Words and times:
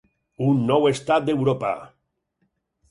Un 0.45 0.63
nou 0.71 0.89
estat 0.93 1.29
d'Europa! 1.29 1.73